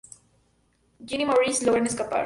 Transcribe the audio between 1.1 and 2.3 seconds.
y Maurice logran escapar.